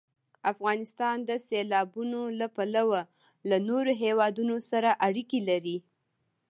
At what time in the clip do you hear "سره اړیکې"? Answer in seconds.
4.69-5.39